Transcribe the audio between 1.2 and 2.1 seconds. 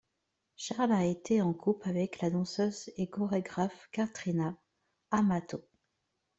en couple